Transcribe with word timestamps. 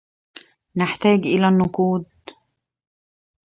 نحتاج 0.75 1.19
الى 1.25 1.47
النقود 1.47 2.05